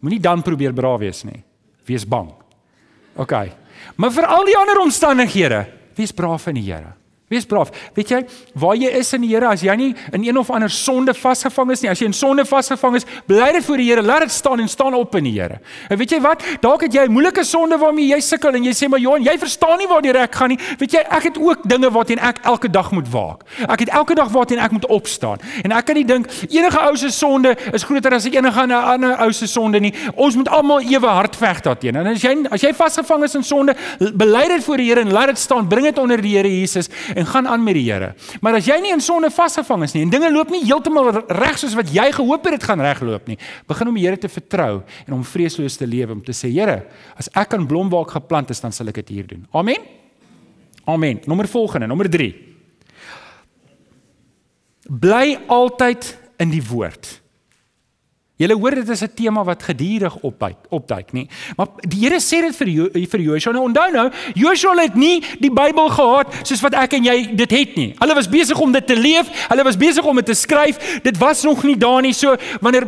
[0.00, 1.44] moenie dan probeer braaf wees nie.
[1.84, 2.32] Wees bang.
[3.16, 3.52] Okay.
[3.96, 5.66] Maar vir al die ander omstandighede,
[5.98, 6.94] wees braaf in die Here.
[7.28, 7.68] Wees braaf.
[7.92, 8.18] Weet jy,
[8.56, 11.74] waar jy is in die Here, as jy nie in een of ander sonde vasgevang
[11.74, 14.32] is nie, as jy in sonde vasgevang is, bly dit voor die Here, laat dit
[14.32, 15.58] staan en staan op in die Here.
[15.92, 16.44] En weet jy wat?
[16.64, 19.36] Dalk het jy 'n moeilike sonde waarmee jy sukkel en jy sê maar Johan, jy
[19.38, 20.58] verstaan nie waar die rek gaan nie.
[20.78, 23.44] Weet jy, ek het ook dinge waarteen ek elke dag moet waak.
[23.68, 25.36] Ek het elke dag waarteen ek moet opstaan.
[25.64, 29.32] En ek kan nie dink enige ou se sonde is groter as enige ander ou
[29.32, 29.92] se sonde nie.
[30.16, 32.06] Ons moet almal ewe hard veg daarteenoor.
[32.06, 33.76] En as jy as jy vasgevang is in sonde,
[34.14, 35.68] bely dit voor die Here en laat dit staan.
[35.68, 36.88] Bring dit onder die Here Jesus
[37.18, 38.12] en gaan aan met die Here.
[38.40, 41.58] Maar as jy nie in sonde vasgevang is nie en dinge loop nie heeltemal reg
[41.58, 43.38] soos wat jy gehoop het dit gaan regloop nie,
[43.70, 46.82] begin om die Here te vertrou en om vreesloos te lewe om te sê Here,
[47.18, 49.46] as ek aan blombaak geplant is, dan sal ek dit hier doen.
[49.52, 49.82] Amen.
[50.88, 51.20] Amen.
[51.28, 52.30] Nommer volgende, nommer 3.
[54.88, 57.18] Bly altyd in die woord.
[58.38, 61.26] Julle hoor dit is 'n tema wat gedurig opduik, opduik, nê?
[61.56, 63.52] Maar die Here sê dit vir jo, vir Joshua.
[63.52, 67.50] Nou onthou nou, Joshua het nie die Bybel gehad soos wat ek en jy dit
[67.50, 67.94] het nie.
[67.98, 71.00] Hulle was besig om dit te leef, hulle was besig om dit te skryf.
[71.02, 72.12] Dit was nog nie daar nie.
[72.12, 72.86] So wanneer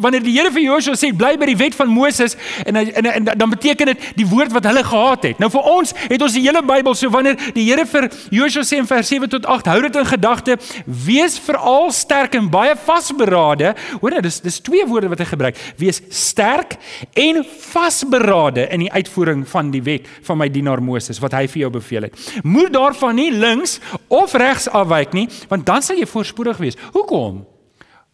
[0.00, 3.24] wanneer die Here vir Joshua sê bly by die wet van Moses en, en en
[3.24, 5.40] dan beteken dit die woord wat hulle gehad het.
[5.42, 8.80] Nou vir ons het ons die hele Bybel so wanneer die Here vir Joshua sê
[8.80, 10.58] in vers 7 tot 8 hou dit in gedagte
[11.06, 13.74] wees veral sterk en baie vasberade.
[14.00, 15.58] Hoor nou dis dis twee woorde wat hy gebruik.
[15.80, 16.76] Wees sterk
[17.16, 21.66] en vasberade in die uitvoering van die wet van my dienaar Moses wat hy vir
[21.66, 22.30] jou beveel het.
[22.44, 23.78] Moet daarvan nie links
[24.12, 26.80] of regs afwyk nie want dan sal jy voorspoedig wees.
[26.92, 27.44] Hoekom?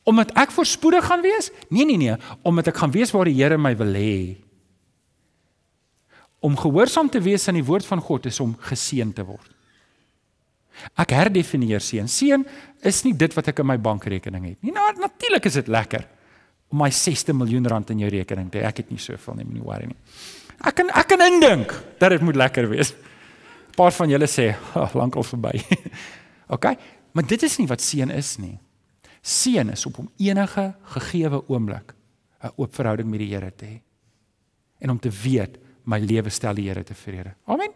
[0.09, 1.51] Omdat ek voorspoedig gaan wees?
[1.71, 4.37] Nee nee nee, omdat ek gaan wees waar die Here my wil hê.
[6.43, 9.51] Om gehoorsaam te wees aan die woord van God is om geseën te word.
[10.99, 12.09] Ek herdefinieer seën.
[12.11, 12.43] Seën
[12.83, 14.75] is nie dit wat ek in my bankrekening het nie.
[14.75, 16.09] Nou natuurlik is dit lekker
[16.73, 18.67] om my 60 miljoen rand in jou rekening te hê.
[18.67, 19.99] Ek het nie soveel nie, moenie worry nie.
[20.63, 22.93] Ek kan ek kan indink dat dit moet lekker wees.
[22.93, 25.63] 'n Paar van julle sê, "Ag, oh, lankal verby."
[26.55, 26.67] OK,
[27.13, 28.59] maar dit is nie wat seën is nie.
[29.23, 31.95] Seën is op om enige gegeewe oomblik
[32.43, 33.81] 'n oop verhouding met die Here te hê.
[34.79, 37.35] En om te weet my lewe stel die Here tevrede.
[37.47, 37.71] Amen.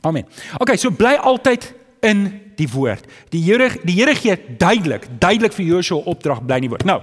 [0.00, 0.26] Amen.
[0.58, 3.06] Okay, so bly altyd in die woord.
[3.30, 6.84] Die Here die Here gee duidelik, duidelik vir Joshua opdrag bly in die woord.
[6.84, 7.00] Nou,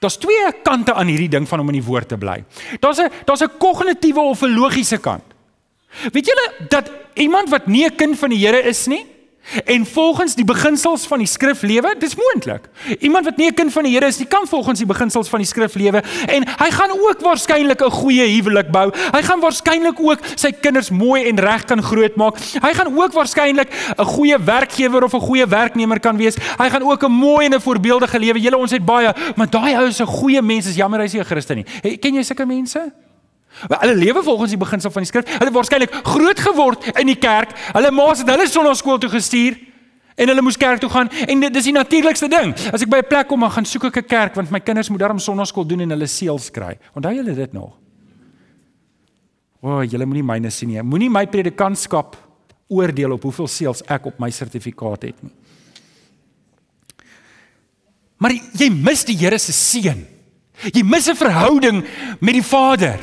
[0.00, 2.44] daar's twee kante aan hierdie ding van om in die woord te bly.
[2.80, 5.24] Daar's 'n daar's 'n kognitiewe of 'n logiese kant.
[6.12, 9.06] Weet julle dat iemand wat nie 'n kind van die Here is nie,
[9.64, 12.68] En volgens die beginsels van die skrif lewe, dis moontlik.
[12.98, 15.38] Iemand wat nie 'n kind van die Here is nie, kan volgens die beginsels van
[15.38, 18.92] die skrif lewe en hy gaan ook waarskynlik 'n goeie huwelik bou.
[19.12, 22.38] Hy gaan waarskynlik ook sy kinders mooi en reg kan grootmaak.
[22.38, 26.36] Hy gaan ook waarskynlik 'n goeie werkgewer of 'n goeie werknemer kan wees.
[26.58, 28.40] Hy gaan ook 'n mooi en 'n voorbeeldige lewe.
[28.40, 30.66] Julle ons het baie, maar daai ou is 'n goeie mens.
[30.66, 31.96] Is jammer hy's nie 'n Christen nie.
[31.98, 32.92] Ken jy sulke mense?
[33.68, 35.28] Hulle lewe volgens die beginsel van die skrif.
[35.28, 37.52] Hulle het waarskynlik groot geword in die kerk.
[37.72, 39.58] Hulle ma's het hulle sonnaarskool toe gestuur
[40.14, 42.54] en hulle moes kerk toe gaan en dit is die natuurlikste ding.
[42.72, 44.88] As ek by 'n plek kom, dan gaan soek ek 'n kerk want my kinders
[44.88, 46.78] moet daarom sonnaarskool doen en hulle seels kry.
[46.94, 47.78] Onthou julle dit nog?
[49.62, 50.82] O, oh, julle moenie myne sien nie.
[50.82, 52.16] Moenie my predikantskap
[52.68, 55.32] oordeel op hoeveel seels ek op my sertifikaat het nie.
[58.22, 60.06] Maar jy mis die Here se seën.
[60.72, 61.84] Jy mis 'n verhouding
[62.20, 63.00] met die Vader.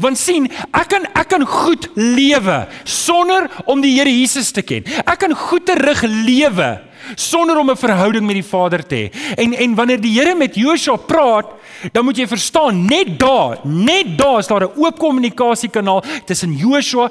[0.00, 4.84] Want sien, ek kan ek kan goed lewe sonder om die Here Jesus te ken.
[5.06, 6.70] Ek kan goed terug lewe
[7.14, 9.36] sonder om 'n verhouding met die Vader te hê.
[9.36, 11.46] En en wanneer die Here met Joshua praat,
[11.92, 17.10] dan moet jy verstaan, net daar, net daar is daar 'n oop kommunikasiekanaal tussen Joshua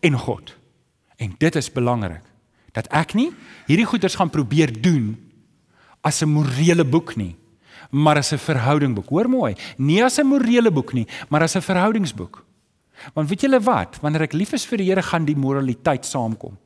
[0.00, 0.54] en God.
[1.16, 2.22] En dit is belangrik
[2.72, 3.30] dat ek nie
[3.66, 5.16] hierdie goeders gaan probeer doen
[6.02, 7.36] as 'n morele boek nie
[7.90, 9.08] maar as 'n verhoudingboek.
[9.08, 12.44] Hoor mooi, nie as 'n morele boek nie, maar as 'n verhoudingsboek.
[13.14, 13.98] Want weet julle wat?
[14.00, 16.56] Wanneer ek lief is vir die Here, gaan die moraliteit saamkom.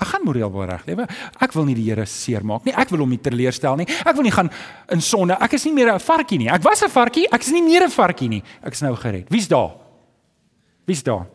[0.00, 1.06] Ek gaan moreel wel reg lewe.
[1.38, 2.72] Ek wil nie die Here seermaak nie.
[2.72, 3.86] Ek wil hom nie teleurstel nie.
[3.86, 4.50] Ek wil nie gaan
[4.88, 5.36] in sonde.
[5.40, 6.48] Ek is nie meer 'n varkie nie.
[6.48, 8.42] Ek was 'n varkie, ek is nie meer 'n varkie nie.
[8.62, 9.28] Ek is nou gered.
[9.28, 9.72] Wie's daar?
[10.86, 11.26] Wie's daar?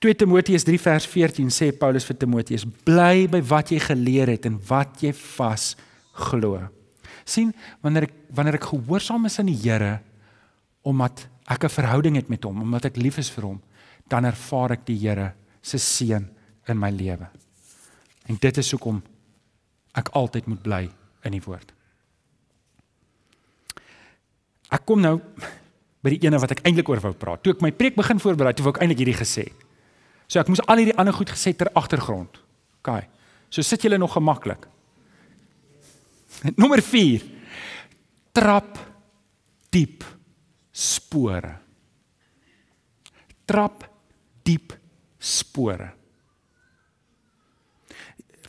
[0.00, 4.46] 2 Timoteus 3 vers 14 sê Paulus vir Timoteus: "Bly by wat jy geleer het
[4.46, 5.76] en wat jy vas
[6.12, 6.68] glo.
[7.24, 10.00] sien wanneer ek wanneer ek gehoorsaam is aan die Here
[10.82, 13.62] omdat ek 'n verhouding het met hom, omdat ek lief is vir hom,
[14.08, 16.26] dan ervaar ek die Here se seën
[16.66, 17.28] in my lewe.
[18.26, 19.02] En dit is hoekom
[19.94, 20.90] ek altyd moet bly
[21.24, 21.72] in die woord.
[24.70, 25.18] Ek kom nou
[26.00, 27.42] by die ene wat ek eintlik oor wou praat.
[27.42, 29.50] Toe ek my preek begin voorberei, toe wou ek eintlik hierdie gesê.
[30.30, 32.38] So ek moes al hierdie ander goed gesê ter agtergrond.
[32.80, 33.02] OK.
[33.50, 34.68] So sit julle nog gemaklik.
[36.56, 37.20] Nommer 4.
[38.32, 38.78] Trap
[39.70, 40.04] diep
[40.70, 41.58] spore.
[43.44, 43.90] Trap
[44.42, 44.78] diep
[45.18, 45.99] spore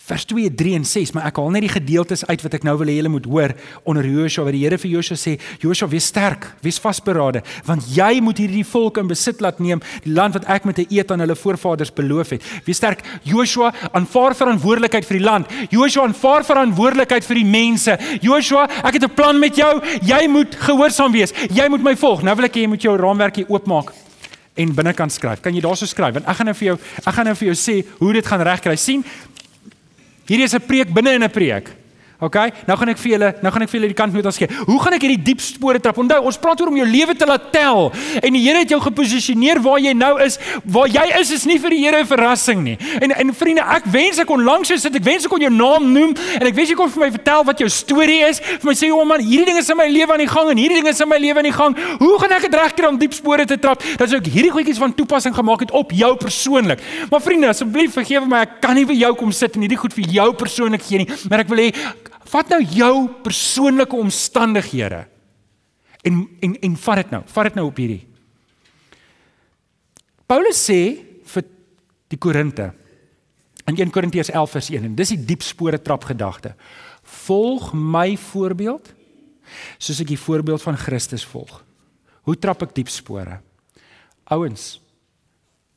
[0.02, 2.74] vers 2, 3 en 6, maar ek haal net die gedeeltes uit wat ek nou
[2.80, 3.54] wil hê julle moet hoor
[3.88, 8.20] onder Joshua wat die Here vir Joshua sê, Joshua wees sterk, wees vasberade, want jy
[8.24, 11.22] moet hierdie volk in besit laat neem, die land wat ek met 'n eed aan
[11.22, 12.44] hulle voorvaders beloof het.
[12.66, 15.48] Wees sterk, Joshua, aanvaar verantwoordelikheid vir die land.
[15.70, 17.98] Joshua aanvaar verantwoordelikheid vir die mense.
[18.22, 19.82] Joshua, ek het 'n plan met jou.
[20.02, 21.34] Jy moet gehoorsaam wees.
[21.50, 22.24] Jy moet my volg.
[22.24, 23.94] Nou wil ek hê jy moet jou raamwerkie oopmaak
[24.54, 25.40] en binnekant skryf.
[25.44, 26.14] Kan jy daarso skryf?
[26.18, 28.44] Want ek gaan nou vir jou ek gaan nou vir jou sê hoe dit gaan
[28.44, 28.76] regkry.
[28.76, 29.04] sien
[30.32, 31.81] Hierdie is 'n preek binne in 'n preek.
[32.22, 32.36] OK,
[32.68, 34.48] nou gaan ek vir julle, nou gaan ek vir julle die kantnotas gee.
[34.68, 35.98] Hoe gaan ek hierdie diep spore trap?
[36.04, 37.88] Onthou, ons praat oor om jou lewe te laat tel.
[38.22, 40.38] En die Here het jou geposisioneer waar jy nou is.
[40.70, 42.78] Waar jy is is nie vir die Here 'n verrassing nie.
[43.02, 44.96] En en vriende, ek wens ek kon langs jou sit.
[44.96, 47.44] Ek wens ek kon jou naam noem en ek wens jy kon vir my vertel
[47.44, 48.40] wat jou storie is.
[48.40, 50.58] Vir my sê, "O man, hierdie ding is in my lewe aan die gang en
[50.58, 51.76] hierdie ding is in my lewe aan die gang.
[51.98, 54.78] Hoe gaan ek dit regkry om diep spore te trap?" Dat sou ek hierdie goedjies
[54.78, 56.80] van toepassing gemaak het op jou persoonlik.
[57.10, 59.94] Maar vriende, asseblief vergewe my, ek kan nie vir jou kom sit en hierdie goed
[59.94, 61.74] vir jou persoonlik gee nie, maar ek wil hê
[62.32, 65.06] Vat nou jou persoonlike omstandighede
[66.08, 67.24] en en en vat dit nou.
[67.28, 68.06] Vat dit nou op hierdie.
[70.32, 70.80] Paulus sê
[71.28, 71.48] vir
[72.12, 72.72] die Korinte
[73.68, 76.56] in 1 Korintiërs 11 vers 1 en dis die diep spore trap gedagte.
[77.28, 78.94] Volg my voorbeeld
[79.78, 81.60] soos ek die voorbeeld van Christus volg.
[82.24, 83.42] Hoe trap ek diep spore?
[84.32, 84.78] Ouens,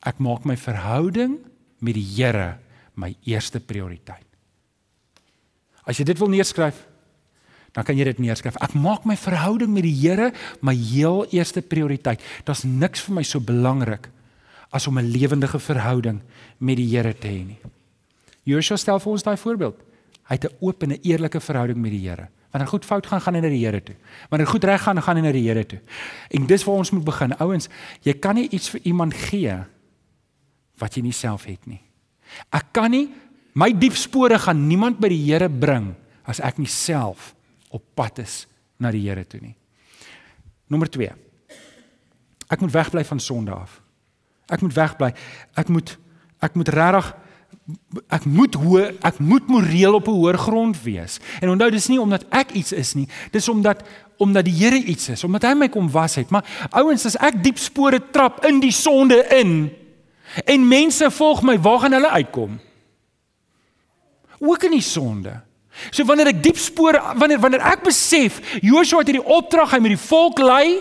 [0.05, 1.41] ek maak my verhouding
[1.83, 2.55] met die Here
[2.95, 4.34] my eerste prioriteit.
[5.85, 6.81] As jy dit wil neerskryf,
[7.75, 8.57] dan kan jy dit neerskryf.
[8.63, 12.23] Ek maak my verhouding met die Here my heel eerste prioriteit.
[12.47, 14.09] Daar's niks vir my so belangrik
[14.71, 16.21] as om 'n lewendige verhouding
[16.59, 17.59] met die Here te hê nie.
[18.43, 19.75] Joshua stel vir ons daai voorbeeld.
[20.29, 22.27] Hy het 'n oop en 'n eerlike verhouding met die Here.
[22.51, 23.95] Wanneer goed fout gaan, gaan hy na die Here toe.
[24.29, 25.81] Wanneer goed reg gaan, gaan hy na die Here toe.
[26.29, 27.37] En dis waar ons moet begin.
[27.37, 27.67] Ouens,
[28.01, 29.57] jy kan nie iets vir iemand gee
[30.77, 31.81] wat jy nie self het nie.
[32.49, 33.09] Ek kan nie
[33.55, 35.93] My diep spore gaan niemand by die Here bring
[36.27, 37.31] as ek nie self
[37.71, 38.43] op pad is
[38.81, 39.55] na die Here toe nie.
[40.67, 41.07] Nommer 2.
[42.51, 43.79] Ek moet wegbly van sonde af.
[44.51, 45.13] Ek moet wegbly.
[45.55, 45.95] Ek moet
[46.43, 47.13] ek moet regtig
[48.13, 51.19] ek moet hoe ek moet moreel op 'n hoër grond wees.
[51.41, 53.81] En onthou dis nie omdat ek iets is nie, dis omdat
[54.17, 56.29] omdat die Here iets is, omdat hy my kom was het.
[56.29, 59.71] Maar ouens, as ek diep spore trap in die sonde in
[60.45, 62.59] en mense volg my, waar gaan hulle uitkom?
[64.39, 65.41] Ook in die sonde.
[65.91, 69.95] So wanneer ek diep spore wanneer wanneer ek besef Joshua het hierdie opdrag hy met
[69.95, 70.79] die volk lei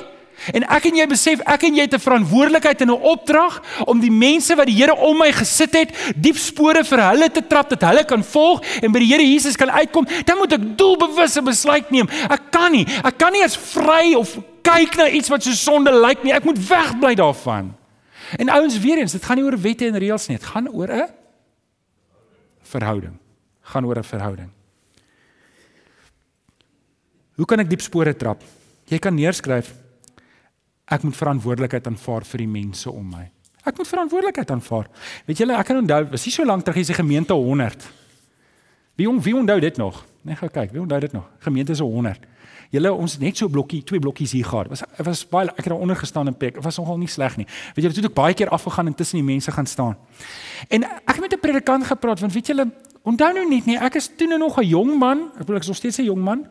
[0.55, 4.01] en ek en jy besef ek en jy het 'n verantwoordelikheid en 'n opdrag om
[4.01, 7.71] die mense wat die Here om my gesit het diep spore vir hulle te trap
[7.71, 11.37] dat hulle kan volg en by die Here Jesus kan uitkom dan moet ek doelbewus
[11.37, 12.09] 'n besluit neem.
[12.31, 15.91] Ek kan nie ek kan nie as vry of kyk na iets wat so sonde
[15.91, 16.33] lyk nie.
[16.33, 17.75] Ek moet wegbly daarvan.
[18.39, 20.89] En ouens weer eens dit gaan nie oor wette en reëls nie dit gaan oor
[20.89, 21.09] 'n
[22.63, 23.24] verhouding
[23.73, 24.51] gaan oor 'n verhouding.
[27.35, 28.43] Hoe kan ek diep spore trap?
[28.87, 29.75] Jy kan neerskryf
[30.85, 33.25] ek moet verantwoordelikheid aanvaar vir die mense om my.
[33.65, 34.91] Ek moet verantwoordelikheid aanvaar.
[35.27, 37.87] Weet julle, ek kan onthou, was nie so lank terug hier se gemeente 100.
[39.01, 40.05] Wie wie onthou dit nog?
[40.23, 41.25] Net gou kyk, wie onthou dit nog?
[41.39, 42.29] Gemeente se 100.
[42.75, 44.69] Julle ons net so blokkie, twee blokkies hier gehad.
[44.69, 46.55] Was was baie ek het daar onder gestaan en pek.
[46.55, 47.47] Dit was nogal nie sleg nie.
[47.75, 49.97] Weet julle, toe het ek baie keer afgegaan en tussen die mense gaan staan.
[50.69, 52.71] En ek het met 'n predikant gepraat want weet julle,
[53.05, 55.29] Onthou nou net nie, ek is toe nou nog 'n jong man.
[55.35, 56.47] Ek bedoel ek is nog steeds 'n jong man.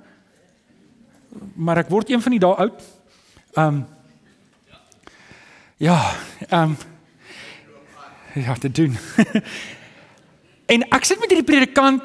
[1.55, 2.81] Maar ek word een van die dae oud.
[3.53, 3.85] Ehm um,
[5.77, 6.15] Ja,
[6.49, 6.77] ehm um,
[8.33, 8.97] Ja, dit doen.
[10.73, 12.01] en ek sit met hierdie predikant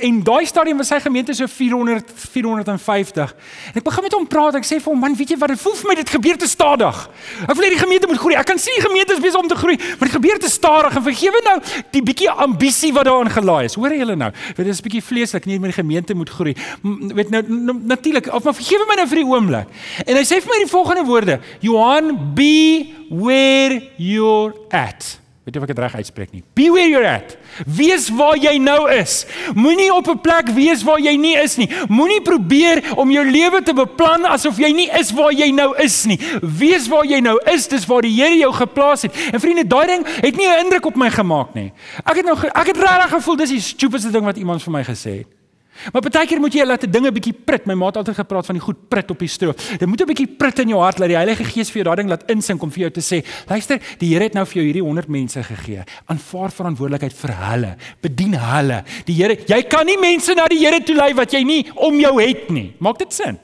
[0.00, 3.34] En daai stadium was sy gemeente so 400 450.
[3.72, 4.56] En ek begin met hom praat.
[4.58, 5.48] Ek sê vir hom, "Man, weet jy wat?
[5.48, 7.10] Dit voel vir my dit gebeur te stadig.
[7.48, 8.34] Ek wil hê die gemeente moet groei.
[8.34, 10.96] Ek kan sien die gemeente is besig om te groei, maar dit gebeur te stadig.
[10.96, 13.74] En vergewe nou die bietjie ambisie wat daarin gelaai is.
[13.74, 14.32] Hoor julle nou?
[14.56, 16.56] Dit is 'n bietjie vleeslik nie, maar die gemeente moet groei.
[16.82, 17.42] Weet nou
[17.84, 19.66] natuurlik, of maar vergewe my nou vir die oomblik.
[20.06, 25.60] En hy sê vir my die volgende woorde: "Johan, be where you're at." Weet jy
[25.60, 26.40] of ek dit reg uitspreek nie?
[26.56, 27.34] Be where you're at.
[27.68, 29.26] Wees waar jy nou is.
[29.52, 31.68] Moenie op 'n plek wees waar jy nie is nie.
[31.88, 36.04] Moenie probeer om jou lewe te beplan asof jy nie is waar jy nou is
[36.04, 36.18] nie.
[36.40, 39.12] Wees waar jy nou is, dis waar die Here jou geplaas het.
[39.32, 41.72] En vriende, daai ding het nie 'n indruk op my gemaak nie.
[42.04, 44.82] Ek het nou ek het regtig gevoel dis die stupidste ding wat iemand vir my
[44.82, 45.43] gesê het.
[45.92, 47.66] Maar baie keer moet jy laat dinge bietjie prit.
[47.66, 49.58] My ma het altyd gepraat van die goed prit op die stroop.
[49.78, 51.96] Dit moet 'n bietjie prit in jou hart dat die Heilige Gees vir jou daai
[51.96, 54.64] ding laat insink om vir jou te sê, luister, die Here het nou vir jou
[54.64, 55.84] hierdie 100 mense gegee.
[56.06, 57.76] Aanvaar verantwoordelikheid vir hulle.
[58.00, 58.84] Bedien hulle.
[59.04, 62.00] Die Here, jy kan nie mense na die Here toe lei wat jy nie om
[62.00, 62.74] jou het nie.
[62.78, 63.38] Maak dit sin?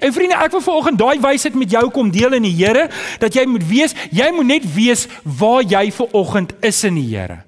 [0.00, 3.34] En vriende, ek wil vanoggend daai wysheid met jou kom deel in die Here dat
[3.34, 7.42] jy moet weet, jy moet net weet waar jy vanoggend is in die Here.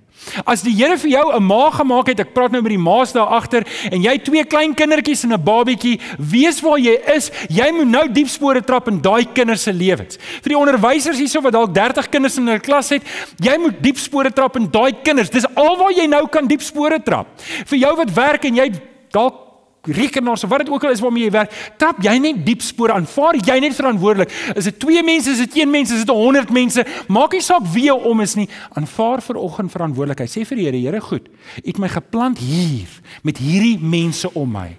[0.46, 3.12] As die Here vir jou 'n ma gemaak het, ek praat nou met die ma's
[3.12, 7.30] daar agter en jy twee klein kindertjies en 'n babietjie, weet waar jy is.
[7.48, 10.18] Jy moet nou diep spore trap in daai kinders se lewens.
[10.42, 13.02] Vir die onderwysers hierso wat dalk 30 kinders in 'n klas het,
[13.38, 15.30] jy moet diep spore trap in daai kinders.
[15.30, 17.26] Dis alwaar jy nou kan diep spore trap.
[17.66, 18.70] Vir jou wat werk en jy
[19.10, 19.43] dalk
[19.86, 22.92] rekenaars of wat dit ook al is waarmee jy werk, trap jy net diep spore
[22.92, 23.06] aan.
[23.06, 24.32] Vaar jy net verantwoordelik.
[24.56, 26.86] Is dit 2 mense, is dit 1 mens, is dit 100 mense?
[27.08, 28.48] Maak nie saak wie jy om is nie.
[28.78, 30.32] Aanvaar vir oggend verantwoordelikheid.
[30.32, 31.28] Sê vir die Here, Here, goed.
[31.60, 32.88] U het my geplant hier
[33.22, 34.70] met hierdie mense om my.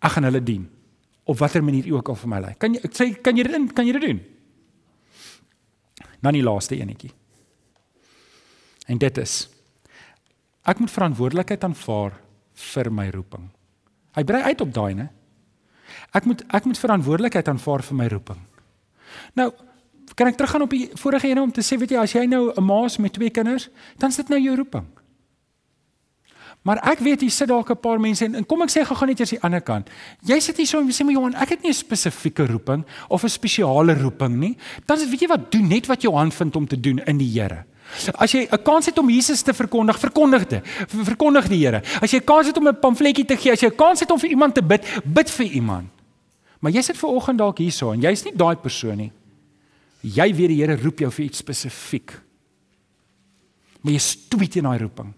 [0.00, 0.66] Ek gaan hulle dien
[1.26, 2.54] op watter manier u ook al vir my lei.
[2.58, 4.20] Kan jy ek sê kan jy dit in kan jy dit doen?
[6.22, 7.10] Dan die laaste enetjie.
[8.86, 9.34] En dit is
[10.66, 12.16] ek moet verantwoordelikheid aanvaar
[12.72, 13.50] vir my roeping.
[14.16, 15.08] Hy brei uit op daai, né?
[16.16, 18.40] Ek moet ek moet verantwoordelikheid aanvaar vir my roeping.
[19.36, 19.50] Nou,
[20.16, 22.52] kan ek teruggaan op die vorige ene om te sê, weet jy, as jy nou
[22.56, 24.86] 'n ma's met twee kinders, dan is dit nou jou roeping.
[26.66, 29.06] Maar ek weet hier sit dalk 'n paar mense en, en kom ek sê gou-gou
[29.06, 29.90] net eers die ander kant.
[30.22, 33.22] Jy sit hier so en sê my Johan, ek het nie 'n spesifieke roeping of
[33.22, 34.56] 'n spesiale roeping nie.
[34.86, 37.40] Dan weet jy wat, doen net wat jou hand vind om te doen in die
[37.40, 37.64] Here.
[38.14, 40.62] As jy 'n kans het om Jesus te verkondig, verkondig dit.
[40.88, 41.82] Verkondig die Here.
[42.00, 44.10] As jy 'n kans het om 'n pamfletjie te gee, as jy 'n kans het
[44.10, 45.88] om vir iemand te bid, bid vir iemand.
[46.60, 49.12] Maar jy sit ver oggend dalk hierso en jy's nie daai persoon nie.
[50.02, 52.12] Jy weet die Here roep jou vir iets spesifiek.
[53.80, 55.14] Maar jy stoei teen daai roeping.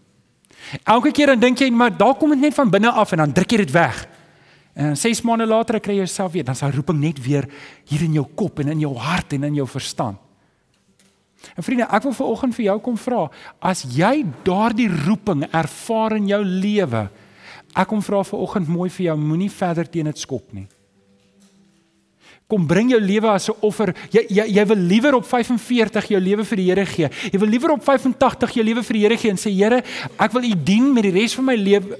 [0.84, 3.32] Elke keer dan dink jy, maar daar kom dit net van binne af en dan
[3.32, 4.06] druk jy dit weg.
[4.74, 7.48] En 6 maande later kry jy jouself weer, dan daai roeping net weer
[7.88, 10.18] hier in jou kop en in jou hart en in jou verstand.
[11.56, 13.28] En vriende, ek wil veraloggend vir jou kom vra,
[13.62, 17.04] as jy daardie roeping ervaar in jou lewe,
[17.74, 20.66] ek kom vra veraloggend mooi vir jou, moenie verder teen dit skop nie.
[22.48, 23.94] Kom bring jou lewe as 'n offer.
[24.10, 27.08] Jy jy jy wil liewer op 45 jou lewe vir die Here gee.
[27.32, 29.82] Jy wil liewer op 85 jou lewe vir die Here gee en sê Here,
[30.18, 31.98] ek wil U dien met die res van my lewe.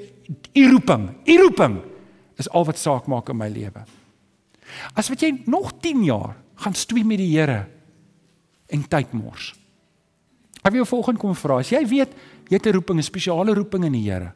[0.57, 1.83] U roeping, U roeping
[2.39, 3.85] is al wat saak maak in my lewe.
[4.97, 7.67] As wat jy nog 10 jaar gaan stoei met die Here,
[8.69, 9.55] en tyd mors.
[10.63, 12.15] Ek wil jou volgende kom vra, as jy weet
[12.49, 14.33] jy het 'n roeping, 'n spesiale roeping in die Here,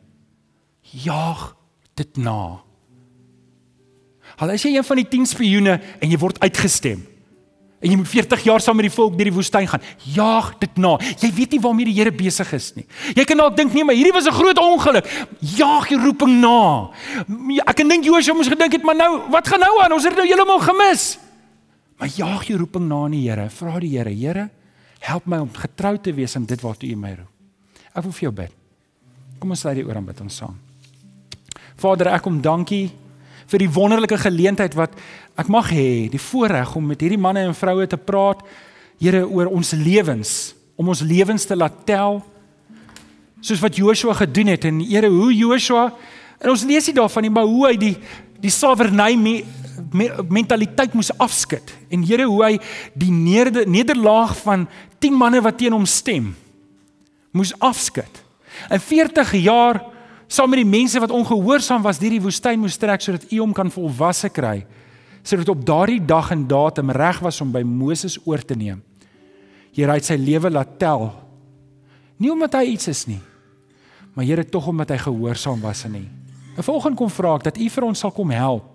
[0.82, 1.56] jaag
[1.94, 2.62] dit na.
[4.38, 7.12] Al is jy een van die 10 spioene en jy word uitgestem.
[7.82, 9.82] En jy moet 40 jaar saam met die volk deur die woestyn gaan.
[10.14, 10.92] Jaag dit na.
[11.18, 12.86] Jy weet nie waarmee die Here besig is nie.
[13.16, 15.06] Jy kan dalk dink nee, maar hierdie was 'n groot ongeluk.
[15.40, 16.90] Jaag die roeping na.
[17.66, 19.92] Ek kan dink Josua moes gedink het, maar nou, wat gaan nou aan?
[19.92, 21.18] Ons het nou heeltemal gemis.
[22.02, 23.44] Maar jaag jou roeping na in die Here.
[23.46, 24.48] Vra die Here, Here,
[25.06, 27.28] help my om getrou te wees aan dit waartoe U my roep.
[27.94, 28.56] Ek wil vir jou bid.
[29.38, 30.56] Kom ons sluit die oor aan bid ons saam.
[31.78, 32.88] Vader, ek kom dankie
[33.52, 34.98] vir die wonderlike geleentheid wat
[35.38, 38.42] ek mag hê, die voorreg om met hierdie manne en vroue te praat,
[38.98, 42.18] Here, oor ons lewens, om ons lewens te laat tel
[43.42, 45.92] soos wat Joshua gedoen het en Here, hoe Joshua
[46.42, 47.94] en ons lees nie daarvan nie, maar hoe hy die
[48.42, 48.50] die
[49.72, 52.58] soewerein mentaliteit moes afskud en Here hoe hy
[52.98, 54.66] die nederlaag van
[55.02, 56.32] 10 manne wat teen hom stem
[57.32, 58.20] moes afskud.
[58.68, 59.80] In 40 jaar
[60.28, 63.54] saam met die mense wat ongehoorsaam was deur die woestyn moes trek sodat U hom
[63.56, 64.62] kan volwasse kry
[65.22, 68.80] sodat op daardie dag en datum reg was om by Moses oor te neem.
[69.70, 71.12] Here het sy lewe laat tel.
[72.18, 73.20] Nie omdat hy iets is nie,
[74.16, 76.08] maar Here tog omdat hy gehoorsaam was en nie.
[76.58, 78.71] En volgens kom vra ek dat U vir ons sal kom help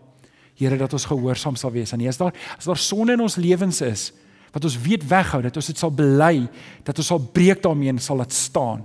[0.58, 2.08] Here dat ons gehoorsaam sal wees U.
[2.08, 4.12] As daar as daar sonde in ons lewens is
[4.54, 6.48] wat ons weet weghou dat ons dit sal bely,
[6.84, 8.82] dat ons sal breek daarmee en sal laat staan.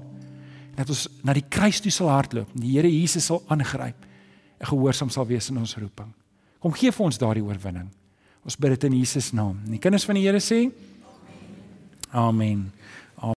[0.76, 2.50] Dat ons na die kruis toe sal hardloop.
[2.54, 4.08] Die Here Jesus sal aangryp
[4.58, 6.12] en gehoorsaam sal wees in ons roeping.
[6.60, 7.88] Kom gee vir ons daardie oorwinning.
[8.44, 9.58] Ons bid dit in Jesus naam.
[9.70, 10.66] Die kinders van die Here sê
[12.12, 12.28] Amen.
[12.28, 12.81] Amen.